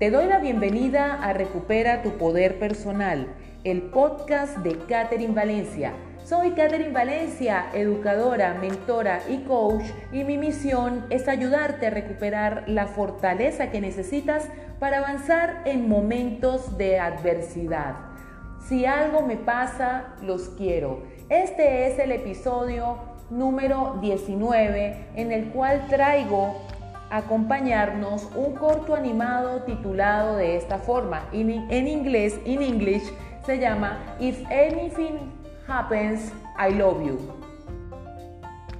[0.00, 3.26] Te doy la bienvenida a Recupera tu Poder Personal,
[3.64, 5.92] el podcast de Catherine Valencia.
[6.24, 12.86] Soy Catherine Valencia, educadora, mentora y coach, y mi misión es ayudarte a recuperar la
[12.86, 14.48] fortaleza que necesitas
[14.78, 17.96] para avanzar en momentos de adversidad.
[18.66, 21.02] Si algo me pasa, los quiero.
[21.28, 22.96] Este es el episodio
[23.28, 26.69] número 19 en el cual traigo
[27.10, 31.28] acompañarnos un corto animado titulado de esta forma.
[31.32, 33.02] En, inglés, in English,
[33.44, 35.18] se llama If Anything
[35.66, 37.18] Happens, I Love You.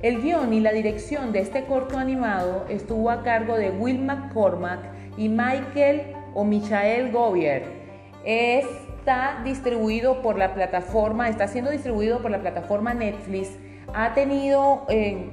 [0.03, 4.81] El guion y la dirección de este corto animado estuvo a cargo de Will McCormack
[5.19, 7.65] y Michael o Michael Govier.
[8.25, 13.51] Está distribuido por la plataforma, está siendo distribuido por la plataforma Netflix.
[13.93, 15.31] Ha tenido eh,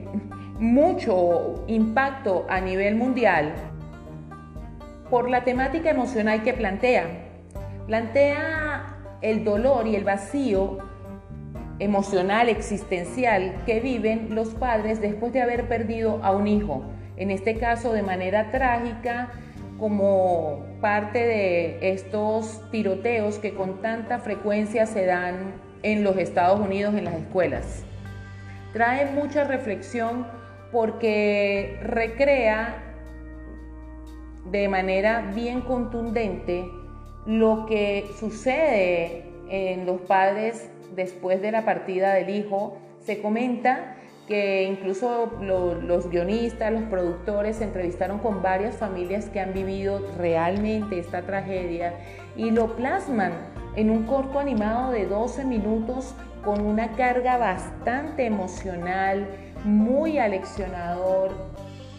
[0.59, 3.53] mucho impacto a nivel mundial
[5.09, 7.05] por la temática emocional que plantea.
[7.85, 10.77] Plantea el dolor y el vacío
[11.79, 16.83] emocional, existencial que viven los padres después de haber perdido a un hijo,
[17.17, 19.29] en este caso de manera trágica
[19.79, 26.95] como parte de estos tiroteos que con tanta frecuencia se dan en los Estados Unidos
[26.95, 27.83] en las escuelas.
[28.73, 30.25] Trae mucha reflexión
[30.71, 32.83] porque recrea
[34.51, 36.69] de manera bien contundente
[37.25, 42.77] lo que sucede en los padres después de la partida del hijo.
[42.99, 43.95] Se comenta
[44.27, 50.99] que incluso los guionistas, los productores se entrevistaron con varias familias que han vivido realmente
[50.99, 51.93] esta tragedia
[52.35, 53.31] y lo plasman
[53.77, 56.13] en un corto animado de 12 minutos
[56.47, 59.27] con una carga bastante emocional,
[59.65, 61.31] muy aleccionador,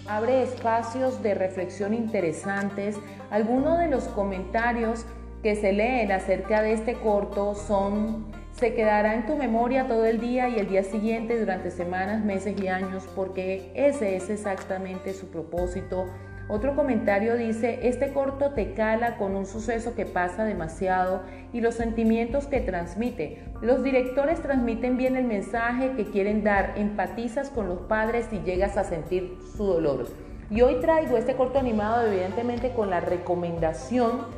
[0.08, 2.96] abre espacios de reflexión interesantes.
[3.30, 5.04] Algunos de los comentarios
[5.42, 10.18] que se leen acerca de este corto son, se quedará en tu memoria todo el
[10.18, 15.26] día y el día siguiente durante semanas, meses y años, porque ese es exactamente su
[15.26, 16.06] propósito
[16.48, 21.22] otro comentario dice, este corto te cala con un suceso que pasa demasiado
[21.52, 23.42] y los sentimientos que transmite.
[23.60, 28.78] Los directores transmiten bien el mensaje que quieren dar, empatizas con los padres y llegas
[28.78, 30.06] a sentir su dolor.
[30.50, 34.37] Y hoy traigo este corto animado evidentemente con la recomendación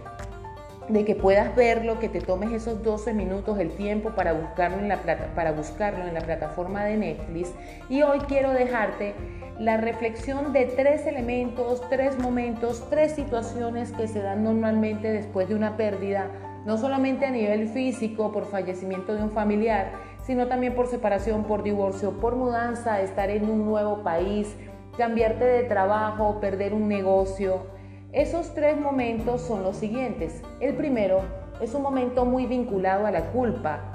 [0.92, 4.88] de que puedas verlo, que te tomes esos 12 minutos el tiempo para buscarlo en
[4.88, 5.00] la,
[5.34, 7.52] para buscarlo en la plataforma de Netflix.
[7.88, 9.14] Y hoy quiero dejarte
[9.58, 15.54] la reflexión de tres elementos, tres momentos, tres situaciones que se dan normalmente después de
[15.54, 16.30] una pérdida,
[16.64, 19.92] no solamente a nivel físico por fallecimiento de un familiar,
[20.24, 24.56] sino también por separación, por divorcio, por mudanza, estar en un nuevo país,
[24.96, 27.66] cambiarte de trabajo, perder un negocio.
[28.12, 30.42] Esos tres momentos son los siguientes.
[30.60, 31.20] El primero
[31.60, 33.90] es un momento muy vinculado a la culpa,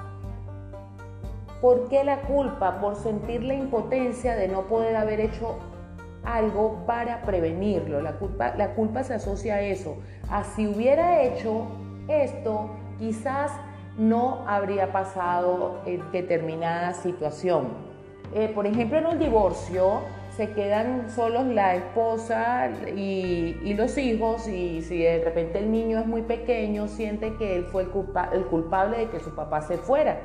[1.66, 2.80] ¿Por qué la culpa?
[2.80, 5.56] Por sentir la impotencia de no poder haber hecho
[6.24, 8.02] algo para prevenirlo.
[8.02, 9.98] La culpa, la culpa se asocia a eso.
[10.30, 11.66] A si hubiera hecho
[12.08, 13.52] esto, quizás
[13.98, 17.70] no habría pasado en determinada situación.
[18.36, 20.02] Eh, por ejemplo, en un divorcio
[20.36, 26.06] se quedan solos la esposa y, los hijos y si de repente el niño es
[26.06, 29.78] muy pequeño, siente que él fue el, culpa, el culpable de que su papá se
[29.78, 30.18] fuera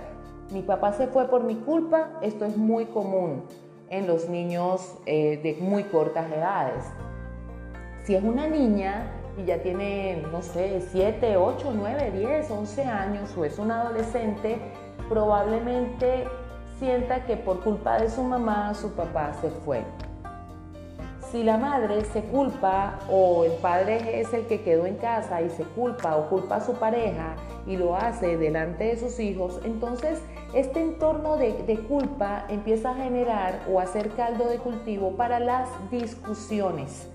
[0.50, 3.44] mi papá se fue por mi culpa, esto es muy común
[3.88, 6.84] en los niños eh, de muy cortas edades.
[8.04, 13.36] Si es una niña y ya tiene, no sé, 7, 8, 9, 10, 11 años
[13.36, 14.58] o es un adolescente,
[15.08, 16.24] probablemente
[16.80, 19.84] sienta que por culpa de su mamá su papá se fue.
[21.30, 25.50] Si la madre se culpa o el padre es el que quedó en casa y
[25.50, 27.36] se culpa o culpa a su pareja
[27.66, 30.20] y lo hace delante de sus hijos, entonces
[30.54, 31.54] este entorno de,
[31.86, 37.08] culpa empieza a generar o a hacer caldo de cultivo para las discusiones.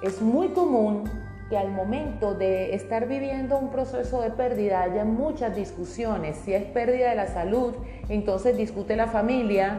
[0.00, 1.10] Es muy común
[1.48, 6.36] que al momento de estar viviendo un proceso de pérdida haya muchas discusiones.
[6.38, 7.74] Si es pérdida de la salud,
[8.08, 9.78] entonces discute la familia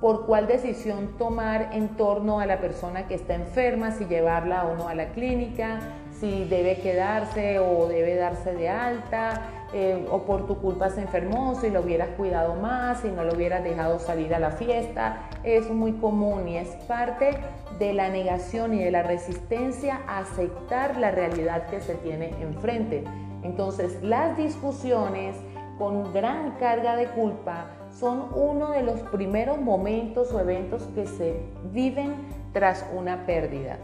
[0.00, 4.76] por cuál decisión tomar en torno a la persona que está enferma, si llevarla o
[4.76, 5.78] no a la clínica,
[6.22, 9.42] si debe quedarse o debe darse de alta,
[9.72, 13.34] eh, o por tu culpa se enfermó, si lo hubieras cuidado más, si no lo
[13.34, 15.28] hubieras dejado salir a la fiesta.
[15.42, 17.32] Es muy común y es parte
[17.80, 23.02] de la negación y de la resistencia a aceptar la realidad que se tiene enfrente.
[23.42, 25.34] Entonces, las discusiones
[25.76, 31.40] con gran carga de culpa son uno de los primeros momentos o eventos que se
[31.72, 32.14] viven
[32.52, 33.76] tras una pérdida.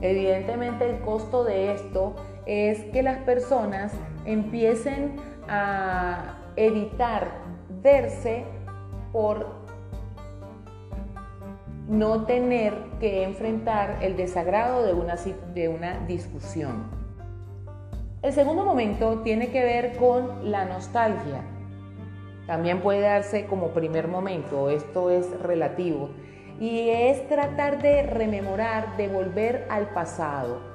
[0.00, 2.14] Evidentemente el costo de esto
[2.46, 3.92] es que las personas
[4.24, 5.16] empiecen
[5.48, 7.32] a evitar
[7.82, 8.44] verse
[9.12, 9.64] por
[11.88, 15.16] no tener que enfrentar el desagrado de una,
[15.54, 17.04] de una discusión.
[18.22, 21.42] El segundo momento tiene que ver con la nostalgia.
[22.46, 26.10] También puede darse como primer momento, esto es relativo,
[26.60, 30.74] y es tratar de rememorar, de volver al pasado.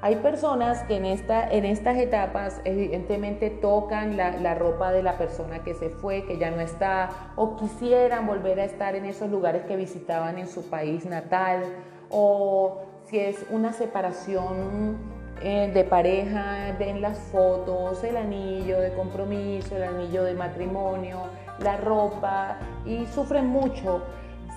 [0.00, 5.16] Hay personas que en, esta, en estas etapas evidentemente tocan la, la, ropa de la
[5.16, 9.30] persona que se fue, que ya no está, o quisieran volver a estar en esos
[9.30, 11.62] lugares que visitaban en su país natal,
[12.10, 14.98] o si es una separación
[15.40, 21.18] eh, de pareja, ven las fotos, el anillo de compromiso, el anillo de matrimonio,
[21.58, 24.02] la ropa, y sufren mucho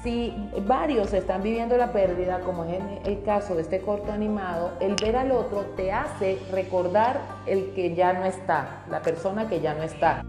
[0.06, 0.32] si
[0.68, 5.16] varios están viviendo la pérdida, como es el caso de este corto animado, el ver
[5.16, 9.82] al otro te hace recordar el que ya no está, la persona que ya no
[9.82, 10.22] está.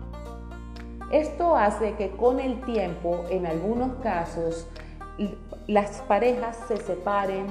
[1.12, 4.66] Esto hace que con el tiempo, en algunos casos,
[5.66, 7.46] las parejas se separen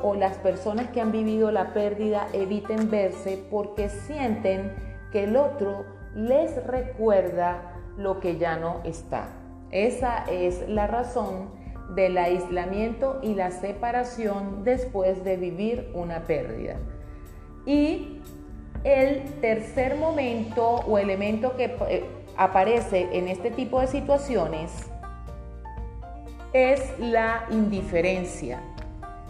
[0.00, 4.74] o las personas que han vivido la pérdida eviten verse porque sienten
[5.12, 5.84] que el otro
[6.16, 9.28] les recuerda lo que ya no está.
[9.70, 11.57] Esa es la razón
[11.94, 16.76] del aislamiento y la separación después de vivir una pérdida.
[17.64, 18.20] Y
[18.84, 22.04] el tercer momento o elemento que eh,
[22.36, 24.72] aparece en este tipo de situaciones
[26.52, 28.60] es la indiferencia.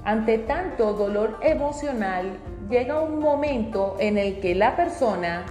[0.05, 2.39] Ante tanto dolor emocional,
[2.71, 5.45] llega un momento en el que la persona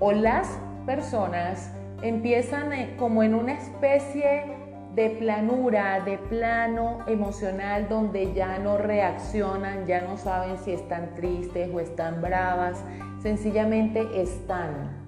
[0.00, 1.72] o las personas
[2.02, 4.65] empiezan eh, como en una especie
[4.96, 11.68] de planura, de plano emocional donde ya no reaccionan, ya no saben si están tristes
[11.72, 12.82] o están bravas,
[13.20, 15.04] sencillamente están.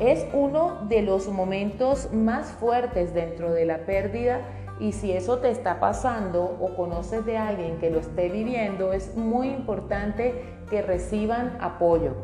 [0.00, 4.40] Es uno de los momentos más fuertes dentro de la pérdida
[4.80, 9.14] y si eso te está pasando o conoces de alguien que lo esté viviendo, es
[9.14, 12.14] muy importante que reciban apoyo,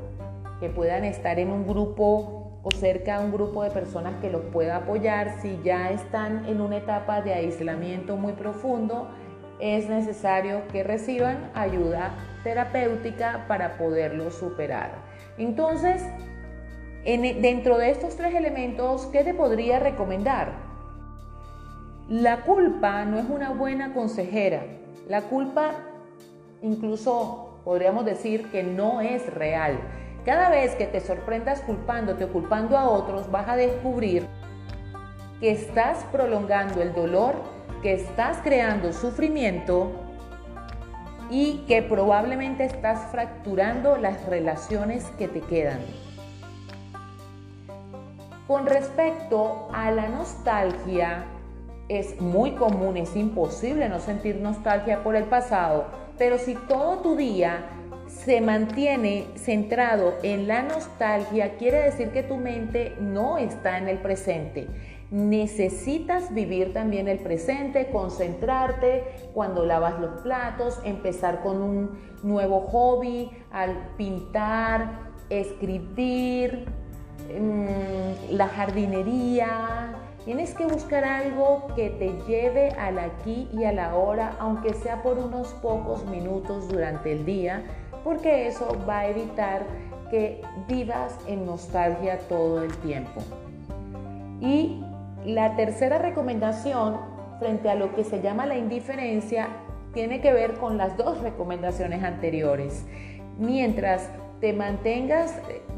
[0.59, 4.43] que puedan estar en un grupo o cerca a un grupo de personas que los
[4.53, 5.41] pueda apoyar.
[5.41, 9.09] Si ya están en una etapa de aislamiento muy profundo,
[9.61, 14.91] es necesario que reciban ayuda terapéutica para poderlo superar.
[15.39, 16.03] Entonces,
[17.05, 20.53] dentro de estos tres elementos, ¿qué te podría recomendar?
[22.09, 24.63] La culpa no es una buena consejera.
[25.09, 25.73] La culpa
[26.63, 29.79] incluso podríamos decir que no es real.
[30.25, 34.27] Cada vez que te sorprendas culpándote o culpando a otros, vas a descubrir
[35.41, 37.35] que estás prolongando el dolor,
[37.83, 39.91] que estás creando sufrimiento
[41.31, 45.81] y que probablemente estás fracturando las relaciones que te quedan.
[48.47, 51.25] Con respecto a la nostalgia,
[51.89, 55.87] es muy común, es imposible no sentir nostalgia por el pasado,
[56.19, 57.65] pero si todo tu día
[58.11, 63.99] se mantiene centrado en la nostalgia, quiere decir que tu mente no está en el
[63.99, 64.67] presente.
[65.11, 73.31] Necesitas vivir también el presente, concentrarte cuando lavas los platos, empezar con un nuevo hobby,
[73.51, 76.67] al pintar, escribir,
[77.37, 79.95] mm, la jardinería.
[80.25, 85.03] Tienes que buscar algo que te lleve al aquí y a la hora, aunque sea
[85.03, 87.65] por unos pocos minutos durante el día,
[88.05, 89.65] porque eso va a evitar
[90.11, 93.21] que vivas en nostalgia todo el tiempo.
[94.41, 94.83] Y
[95.25, 96.99] la tercera recomendación
[97.39, 99.49] frente a lo que se llama la indiferencia
[99.93, 102.87] tiene que ver con las dos recomendaciones anteriores.
[103.39, 104.09] Mientras
[104.41, 105.35] te mantengas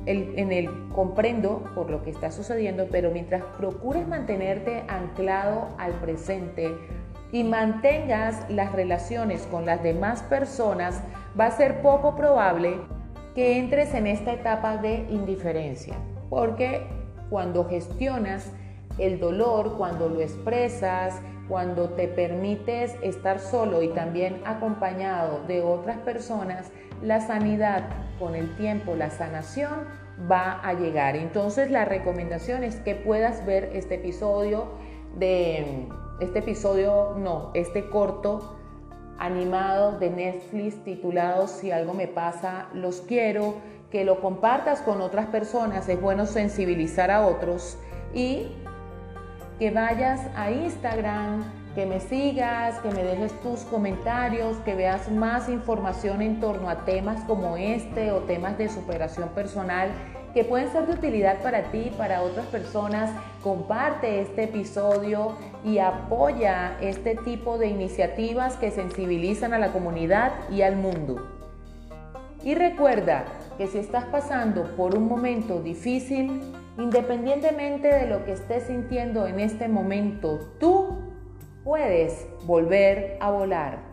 [0.06, 6.72] en el comprendo por lo que está sucediendo, pero mientras procures mantenerte anclado al presente
[7.32, 11.02] y mantengas las relaciones con las demás personas,
[11.38, 12.76] va a ser poco probable
[13.34, 15.94] que entres en esta etapa de indiferencia,
[16.28, 16.86] porque
[17.30, 18.52] cuando gestionas
[18.98, 25.98] el dolor, cuando lo expresas, cuando te permites estar solo y también acompañado de otras
[25.98, 26.70] personas,
[27.02, 29.86] la sanidad con el tiempo, la sanación
[30.30, 31.16] va a llegar.
[31.16, 34.66] Entonces la recomendación es que puedas ver este episodio
[35.16, 35.88] de
[36.22, 38.56] este episodio, no, este corto
[39.18, 43.54] animado de Netflix titulado Si algo me pasa, los quiero,
[43.90, 47.78] que lo compartas con otras personas, es bueno sensibilizar a otros
[48.14, 48.52] y
[49.58, 55.48] que vayas a Instagram, que me sigas, que me dejes tus comentarios, que veas más
[55.48, 59.90] información en torno a temas como este o temas de superación personal
[60.34, 63.10] que pueden ser de utilidad para ti, para otras personas.
[63.42, 70.62] Comparte este episodio y apoya este tipo de iniciativas que sensibilizan a la comunidad y
[70.62, 71.16] al mundo.
[72.44, 73.24] Y recuerda
[73.56, 76.40] que si estás pasando por un momento difícil,
[76.78, 80.98] independientemente de lo que estés sintiendo en este momento, tú
[81.62, 83.91] puedes volver a volar.